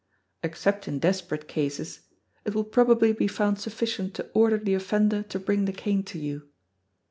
[0.41, 1.99] Except in desperate cases
[2.43, 6.17] "it will probably be found sufficient to order the offender to bring the cane to
[6.17, 6.49] you."